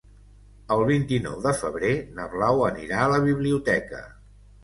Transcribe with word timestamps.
El 0.75 0.79
vint-i-nou 0.91 1.35
de 1.43 1.51
febrer 1.59 1.91
na 2.19 2.25
Blau 2.33 2.65
anirà 2.71 3.03
a 3.05 3.13
la 3.17 3.19
biblioteca. 3.29 4.01